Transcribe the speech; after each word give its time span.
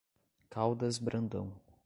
Caldas 0.49 0.97
Brandão 0.97 1.53